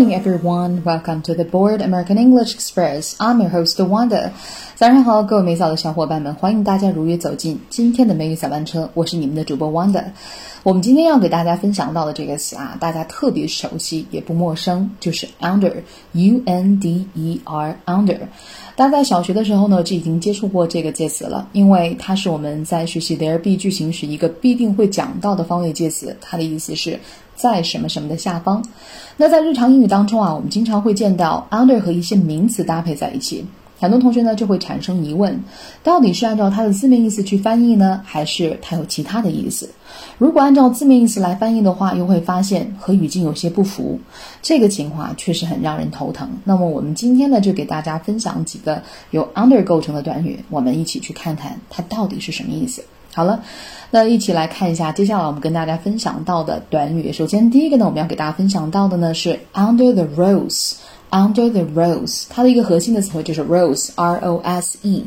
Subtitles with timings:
[0.00, 0.82] Good morning, everyone.
[0.82, 3.16] Welcome to the Board American English Express.
[3.18, 4.30] I'm your host, Wanda.
[4.74, 8.88] 早上好，各位美早的小伙伴们，欢迎大家如约走进今天的美语小班车。
[8.94, 10.04] 我是你们的主播 Wanda。
[10.62, 18.20] 我们今天要给大家分享到的这个词啊，大家特别熟悉，也不陌生，就是 under，U N D E R，under。
[18.76, 26.98] 大家在小学的时候呢，就已经接触过这个介词了，因为它是我们在学习 there be 句型时一个必定会讲到的方位介词，它的意思是
[27.40, 28.62] 在什么什么的下方。
[29.16, 33.46] 那在日常英语当中啊，我们经常会见到 under 和一些名词搭配在一起。
[33.78, 35.42] 很多同学呢就会产生疑问，
[35.82, 39.70] 到底是按照它的字面意思去翻译呢，还是它有其他的意思？
[40.18, 43.98] 如果按照字面意思来翻译的话，又会发现和语境有些不符，
[44.42, 46.28] 这个情况确实很让人头疼。
[46.44, 52.84] 那么我们今天呢就给大家分享几个由 under 构成的短语，我们一起去看看它到底是什么意思。
[53.14, 53.42] 好了，
[53.90, 57.12] 那一起来看一下接下来我们跟大家分享到的短语。
[57.12, 60.74] 首先第一个呢，我们要给大家分享到的呢是 under the rose。
[61.12, 65.04] Under the rose，它的一个核心的词汇就是 rose，R O S E。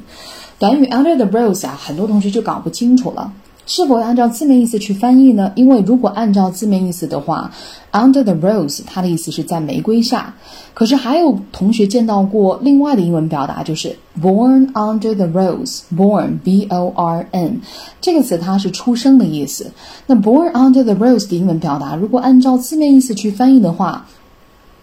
[0.59, 3.31] 短语 under the rose 啊，很多同学就搞不清楚了，
[3.65, 5.51] 是否按照字面意思去翻译呢？
[5.55, 7.51] 因为如果按照字面意思的话
[7.91, 10.33] ，under the rose 它的意思是在玫瑰下。
[10.73, 15.81] 可是还有同学见到过另外的英文表达，就是 born under the rose。
[15.95, 17.61] born B O R N
[18.01, 19.71] 这个词它是出生的意思。
[20.07, 24.07] 那 born under the rose 的英文表达，如果按照字面意思去翻译的话，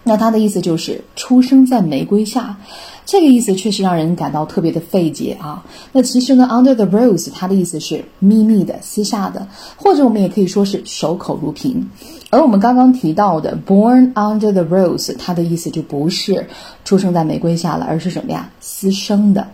[0.03, 2.57] 那它的意思就是出生在玫瑰下，
[3.05, 5.63] 这个意思确实让人感到特别的费解啊。
[5.91, 11.89] 那其实呢，under the rose，它的意思是秘密的、私下的，或者我们也可以说是守口如瓶。
[12.29, 16.47] 而我们刚刚提到的 born under the rose，它的意思就不是
[16.85, 18.49] 出生在玫瑰下了，而是什么呀？
[18.59, 19.45] 私生的。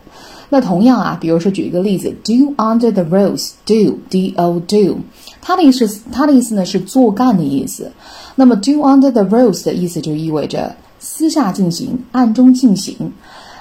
[0.49, 4.99] 那同样啊，比如说举一个例子，do under the rose，do d o do，
[5.41, 7.91] 它的意思它的意思呢是做干的意思。
[8.35, 10.73] 那么 do under the rose 的意思就意味着
[11.09, 13.13] 私下进行、暗中进行。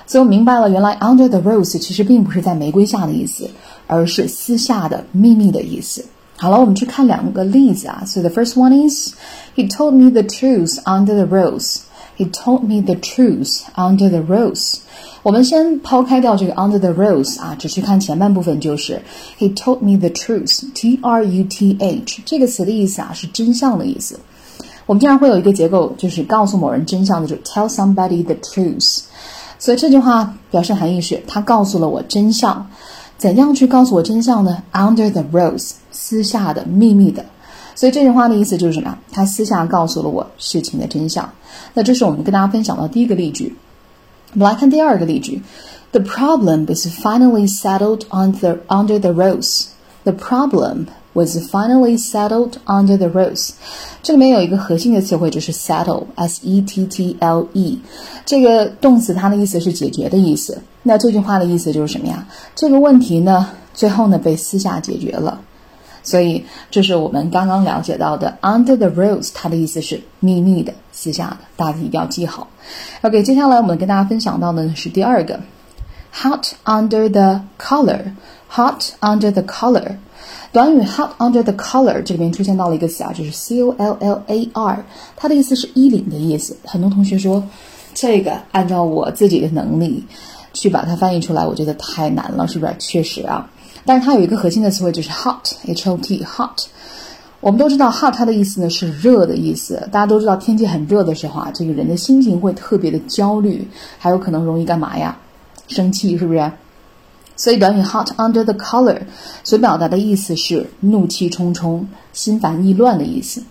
[0.05, 3.49] 所以我明白了，原来 under the rose 其实并不是在玫瑰下的意思，
[3.87, 6.05] 而是私下的、秘密的意思。
[6.37, 8.03] 好了，我们去看两个例子啊。
[8.05, 9.15] So the first one is
[9.55, 11.83] he told me the truth under the rose.
[12.19, 14.79] He told me the truth under the rose.
[15.23, 19.03] 我们先抛开掉这个 under the rose 啊，只去看前半部分，就是
[19.39, 24.19] he told me the truth，t r u t h 这个词的意思啊是真相的意思。
[24.87, 29.01] 我们经常会有一个结构，就是告诉某人真相的，就 tell somebody the truth。
[29.59, 32.67] 所以这句话表示含义是，他告诉了我真相。
[33.19, 37.25] 怎样去告诉我真相呢？Under the rose，私下的、秘密的。
[37.75, 38.97] 所以这句话的意思就是什么？
[39.11, 41.29] 他私下告诉了我事情的真相。
[41.73, 43.57] 那这是我们跟大家分享的第一个例句。
[44.35, 45.43] 我们来看第二个例句
[45.93, 49.69] ：The problem is finally settled under under the rose.
[50.05, 50.87] The problem
[51.17, 53.53] was finally settled under the rose.
[54.03, 57.81] 这里面有一个核心的词汇就是 settle，s e t t l e。
[58.27, 60.63] 这个动词它的意思是解决的意思。
[60.83, 62.27] 那这句话的意思就是什么呀？
[62.55, 65.41] 这个问题呢，最后呢被私下解决了。
[66.03, 72.47] 所以这是我们刚刚了解到的 under the rose，它的意思是秘密的、私下的，大家一定要记好。
[73.01, 75.41] OK，接下来我们跟大家分享到的是第二个
[76.15, 79.97] ，hot under the collar，hot under the collar。
[80.57, 86.57] 短语 hot under the collar 这里面出现到了一个词啊，就是 c o l l a r，它的意思是衣领的意思。
[86.65, 87.45] 很多同学说，
[87.93, 90.03] 这个按照我自己的能力
[90.55, 92.75] 去把它翻译出来，我觉得太难了，是不是？
[92.79, 93.47] 确实啊。
[93.85, 96.65] 但是它有一个核心的词汇，就是 hot，h o t hot。
[97.41, 99.87] 我们都知道 hot 它的意思呢是热的意思。
[99.93, 103.69] 大家都知道天气很热的时候啊，这个人的心情会特别的焦虑，
[103.99, 105.19] 还有可能容易干嘛呀？
[105.69, 106.51] 生气，是不是？
[107.37, 108.99] 所以短语 hot under the collar
[109.45, 113.43] 所表达的意思是怒气冲冲、心烦意乱的意思。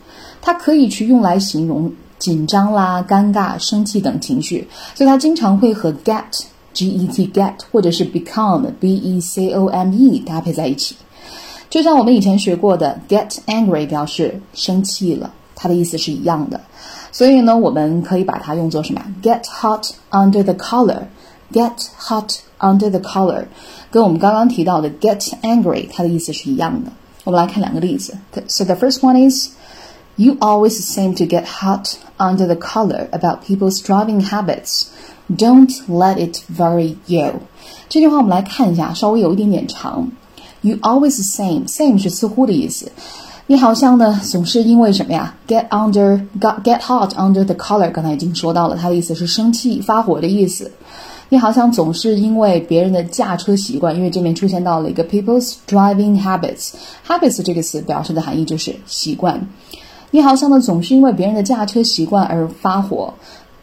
[0.42, 6.24] 它可以去用来形容紧张啦、尴尬、生气等情绪，所以它经常会和 get。
[6.76, 10.94] get get 或者是 become b e c o m e 搭配在一起，
[11.70, 16.60] 就像我们以前学过的 get angry 表示生气了，它的意思是一样的。
[17.14, 21.04] 所以呢，我们可以把它用作什么？get hot under the collar
[21.53, 23.47] collar，get hot under the collar，
[23.91, 26.91] 跟我们刚刚提到的 get angry 它的意思是一样的。
[27.25, 28.15] 我们来看两个例子。
[28.49, 29.51] So the first one is
[30.17, 34.87] you always seem to get hot under the collar about people's driving habits.
[35.29, 37.41] Don't let it worry you。
[37.89, 40.11] 这句话我们来看一下，稍微有一点点长。
[40.63, 42.91] You always same same 是似乎的意思。
[43.47, 45.35] 你好像呢总是因为什么呀？
[45.49, 47.91] Get under got get hot under the collar。
[47.91, 50.71] 刚才已经说到了，它的意思是生气发火的意思。
[51.30, 56.74] 你好像总是因为别人的驾车习惯，因为这边出现到了一个 people's driving habits。
[57.08, 59.48] habits 这个词表示的含义就是习惯。
[60.12, 63.14] 你好像呢总是因为别人的驾车习惯而发火。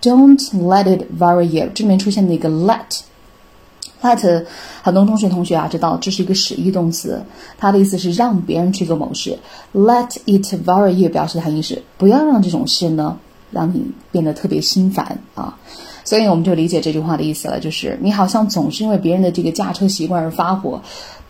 [0.02, 1.68] Don't let it worry you。
[1.72, 4.44] 这里面出现的一个 let，let
[4.82, 7.22] 很多同学同学啊知道这是一个使役动词，
[7.56, 9.38] 它的意思是让别人去做某事。
[9.72, 13.16] Let it worry you 表示的含义是不要让这种事呢
[13.52, 15.56] 让你变得特别心烦啊。
[16.03, 20.81] 所以我们就理解这句话的意思了，就是你好像总是因为别人的这个驾车习惯而发火，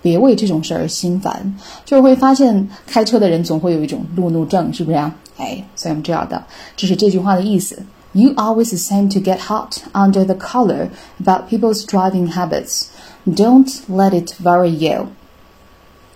[0.02, 1.56] 别为这种事儿心烦。
[1.86, 5.16] 就会发现开车的人总会有一种路怒症，是不是啊？
[5.38, 6.44] 哎，所以我们知道的，
[6.75, 7.84] 这是这句话的意思。
[8.14, 12.86] You always seem to get hot under the collar about people's driving habits.
[13.28, 15.08] Don't let it worry you.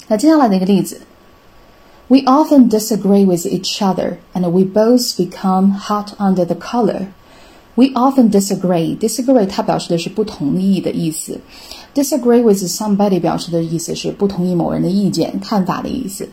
[0.08, 1.02] 那接下来的一个例子，
[2.08, 7.08] We often disagree with each other, and we both become hot under the collar.
[7.77, 8.99] We often disagree.
[8.99, 11.39] Disagree 它表示的是不同意的意思。
[11.95, 16.29] Disagree with somebody 表示的意思是不同意某人的意见、看法的意思。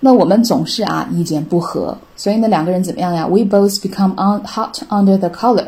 [0.00, 5.66] 那我们总是啊意见不合，所以呢两个人怎么样呀？We both become on hot under the collar，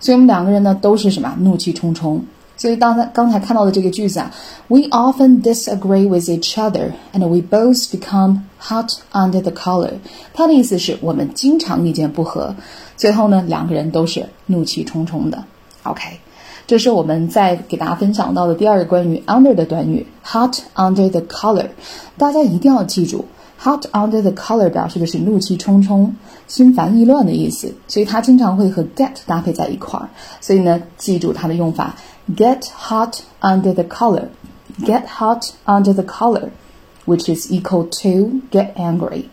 [0.00, 2.20] 所以我们两个人呢都是什么怒气冲冲。
[2.58, 4.30] 所以刚才刚才看到的这个句子啊
[4.66, 9.92] ，We often disagree with each other and we both become hot under the collar。
[10.34, 12.56] 它的意思是我们经常意见不合，
[12.96, 15.44] 最后呢两个人都是怒气冲冲的。
[15.84, 16.18] OK，
[16.66, 21.68] 这是我们在给大家分享到的第二个关于 under 的短语，hot under the collar。
[22.16, 23.24] 大家一定要记住。
[23.59, 26.13] Hot under the collar 表示的是怒气冲冲、
[26.47, 30.09] 心烦意乱的意思，所以它经常会和 get 搭配在一块儿。
[30.41, 31.95] 所以呢，记住它的用法：
[32.35, 39.23] get hot under the collar，get hot under the collar，which is equal to get angry。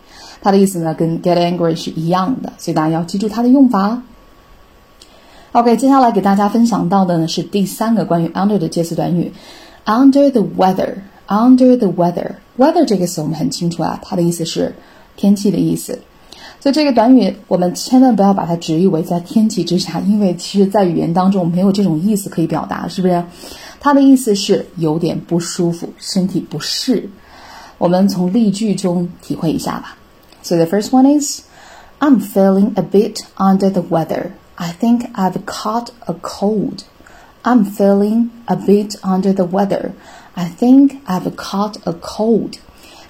[0.41, 4.01] 它的意思呢，跟 get angry 是一样的，所以大家要记住它的用法。
[5.51, 9.33] OK，接下来给大家分享到的呢是第三个关于 under 的介词短语：
[9.85, 11.87] under the weather。Under the
[12.57, 14.75] weather，weather 这个词我们很清楚啊，它的意思是
[15.15, 15.99] 天气的意思。
[16.59, 23.23] 所以这个短语我们千万不要把它直译为在天气之下，因为其实在语言当中没有这种意思可以表达，是不是？
[23.79, 27.09] 它的意思是有点不舒服，身体不适。
[27.79, 29.97] 我们从例句中体会一下吧。
[30.43, 31.41] So the first one is,
[31.99, 34.31] I'm feeling a bit under the weather.
[34.55, 36.83] I think I've caught a cold.
[37.43, 39.93] I'm feeling a bit under the weather.
[40.36, 42.52] I think I've caught a cold。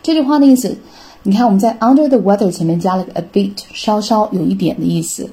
[0.00, 0.78] 这句话的意思，
[1.24, 5.28] 你看我们在 under the weather 前面加了个 a bit，稍稍有一点的意思。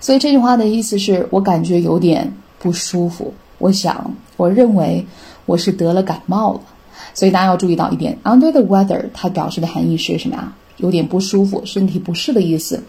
[0.00, 3.32] 所以这句话的意思是我感觉有点不舒服。
[3.58, 5.06] 我想，我认为
[5.46, 6.60] 我是得了感冒了。
[7.14, 10.52] 所以大家要注意到一点，under the weather 它表示的含义是什么呀？
[10.78, 12.82] 有点不舒服，身体不适的意思。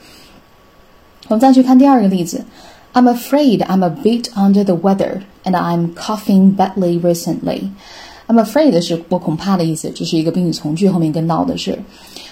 [1.28, 2.44] 我们再去看第二个例子。
[2.94, 7.70] I'm afraid I'm a bit under the weather, and I'm coughing badly recently.
[8.28, 11.80] I'm afraid 是我恐怕的意思，这是一个宾语从句后面跟到的是，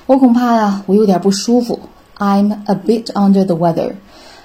[0.05, 1.79] 我恐怕呀，我有点不舒服。
[2.17, 3.93] I'm a bit under the weather,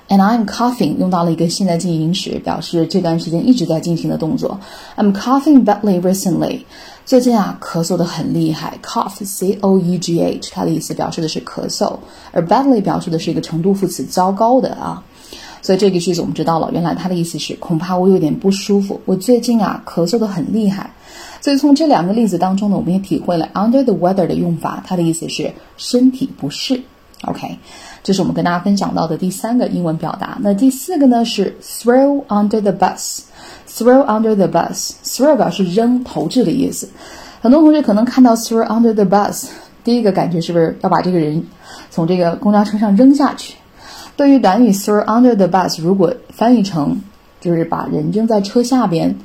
[0.09, 4.59] and I'm coughing 用到了一个现在进行时，表示这段时间一直在进行的动作。
[4.97, 6.63] I'm coughing badly recently，
[7.05, 8.79] 最近啊咳嗽的很厉害。
[8.83, 11.97] Cough c o u g h 它的意思表示的是咳嗽，
[12.33, 15.03] 而 badly 表示的是一个程度副词，糟糕的啊。
[15.63, 20.91] 所以这个句子我们知道了，原来它的意思是恐怕我有点不舒服，我最近啊咳嗽的很厉害。
[21.41, 26.83] 所以从这两个例子当中呢，我们也体会了 under the weather 的用法，它的意思是身体不适。
[27.23, 27.59] OK，
[28.03, 30.39] 这是我们跟大家分享到的第三个英文表达。
[30.41, 36.89] 那第四个呢是 throw under the bus，throw under the bus，throw 表示扔、投掷的意思。
[37.41, 39.49] 很多同学可能看到 throw under the bus，
[39.83, 41.43] 第一个感觉是不是要把这个人
[41.91, 43.55] 从这个公交车上扔下去？
[44.17, 47.01] 对于短语 throw under the bus，如果翻译成
[47.41, 49.17] 就是把人扔在车下边。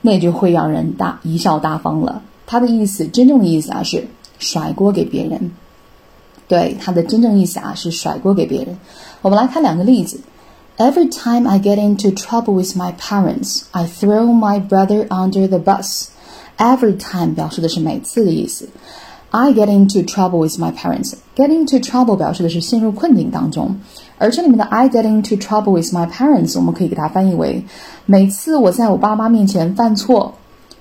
[0.00, 2.22] 那就会让人大贻笑大方了。
[2.46, 5.52] 他的意思，真正的意思啊是甩锅给别人。
[6.48, 8.76] 对，他的真正意思啊是甩锅给别人。
[9.22, 10.20] 我们来看两个例子。
[10.78, 16.06] Every time I get into trouble with my parents, I throw my brother under the bus.
[16.56, 18.68] Every time 表示的是每次的意思。
[19.32, 21.14] I get into trouble with my parents.
[21.36, 23.76] Get into trouble 表示的是陷入困境当中，
[24.18, 27.64] 而这里面的 I get into trouble with my parents，我们可以给它翻译为
[28.06, 30.34] 每次我在我爸妈面前犯错，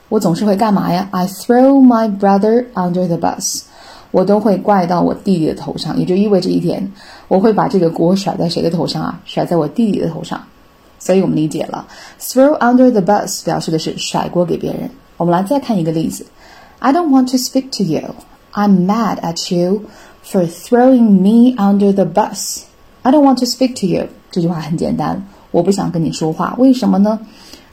[0.10, 3.62] 我总是会干嘛呀？I throw my brother under the bus，
[4.10, 6.92] 我都会怪到我弟弟的头上，也就意味着一点，
[7.28, 9.22] 我会把这个锅甩在谁的头上啊？
[9.26, 10.42] 甩在我弟弟的头上。
[10.98, 11.88] 所以我们理解了
[12.20, 14.90] ，throw under the bus 表示的是甩锅给别人。
[15.18, 16.26] 我们来再看一个例子
[16.80, 18.16] ，I don't want to speak to you。
[18.60, 19.84] I'm mad at you
[20.22, 22.66] for throwing me under the bus.
[23.04, 24.10] I don't want to speak to you.
[24.32, 26.56] 这句话很简单，我不想跟你说话。
[26.58, 27.22] 为什么呢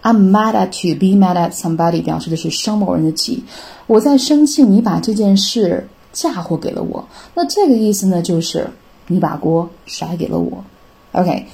[0.05, 0.95] ？I'm mad at you.
[0.95, 3.43] Be mad at somebody 表示的是生某人的气。
[3.89, 7.09] 我在生气，你把这件事嫁祸给了我。
[7.35, 8.71] 那这个意思呢，就是
[9.09, 10.63] 你把锅甩给了我。
[11.11, 11.47] OK，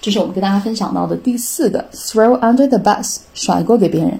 [0.00, 4.18] 这是我们跟大家分享到的第四个 throw under the bus，甩锅给别人。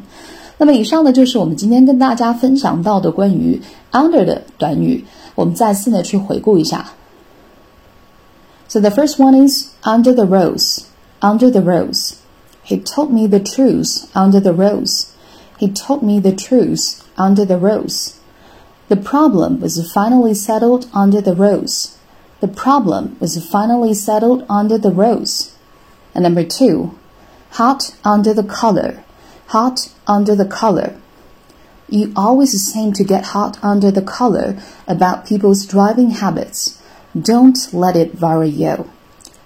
[0.60, 5.05] 那么以上呢，就是我们今天跟大家分享到的关于 under 的短语。
[5.35, 6.91] 我们再次呢去回顾一下。
[8.67, 10.85] So the first one is under the rose.
[11.19, 12.15] Under the rose.
[12.63, 15.07] He told me the truth under the rose.
[15.59, 18.13] He told me the truth under the rose.
[18.89, 21.97] The problem was finally settled under the rose.
[22.41, 25.53] The problem was finally settled under the rose.
[26.13, 26.97] And number two,
[27.51, 29.03] hot under the collar.
[29.47, 30.95] Hot under the collar.
[31.90, 36.80] You always seem to get hot under the collar about people's driving habits.
[37.18, 38.90] Don't let it worry you.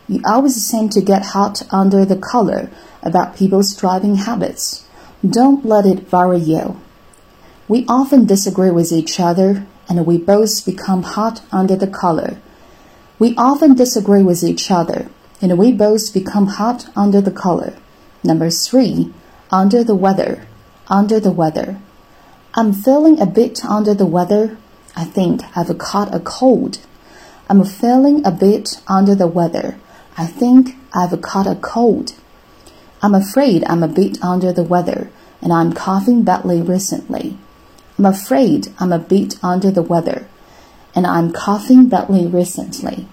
[0.09, 2.69] You always seem to get hot under the collar
[3.03, 4.85] about people's driving habits.
[5.25, 6.81] Don't let it worry you.
[7.69, 12.39] We often disagree with each other and we both become hot under the collar.
[13.21, 15.09] We often disagree with each other
[15.41, 17.75] and we both become hot under the collar.
[18.25, 19.13] Number three,
[19.53, 20.47] under the weather.
[20.89, 21.79] Under the weather.
[22.55, 24.59] I'm feeling a bit under the weather.
[24.95, 26.81] I think I've caught a cold.
[27.49, 29.79] I'm feeling a bit under the weather.
[30.19, 32.13] I think I've caught a cold.
[33.01, 37.39] I'm afraid I'm a bit under the weather and I'm coughing badly recently.
[37.99, 40.29] I'm afraid I'm a bit under the weather
[40.95, 43.09] and I'm coughing badly recently.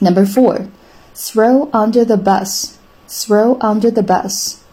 [0.00, 0.68] Number four,
[1.14, 2.78] throw under the bus.
[3.06, 4.64] Throw under the bus.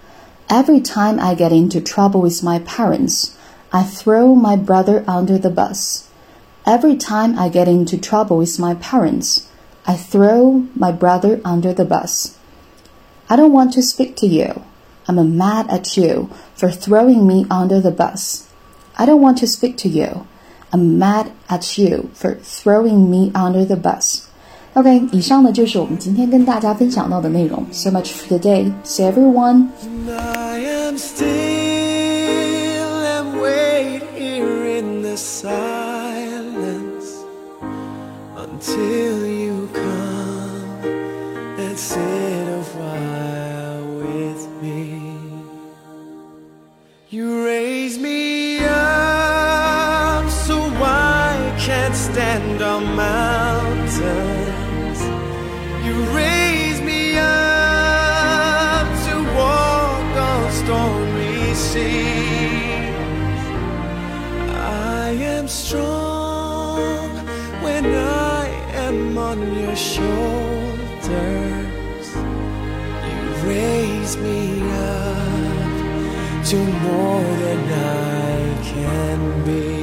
[0.49, 3.32] Every time I get into trouble with my parents,
[3.72, 6.08] I throw my brother under the bus.
[6.66, 9.48] Every time I get into trouble with my parents,
[9.86, 12.36] I throw my brother under the bus.
[13.28, 14.62] I don't want to speak to you.
[15.06, 18.46] I'm mad at you for throwing me under the bus.
[18.96, 20.26] I don't want to speak to you.
[20.72, 24.26] I'm mad at you for throwing me under the bus.
[24.74, 27.64] OK，以上呢就是我们今天跟大家分享到的内容。
[27.72, 28.70] So much for today.
[28.84, 29.68] See everyone.
[38.35, 40.83] Until you come
[41.59, 42.32] and sit
[68.93, 71.07] I am on your shoulders.
[73.09, 79.82] You raise me up to more than I can be.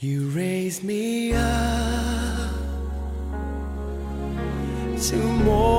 [0.00, 2.52] You raise me up
[5.00, 5.77] to more.